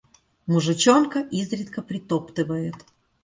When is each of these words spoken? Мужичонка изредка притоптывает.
Мужичонка 0.51 1.21
изредка 1.39 1.81
притоптывает. 1.89 2.77